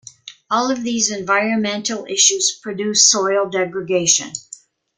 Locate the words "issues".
2.07-2.57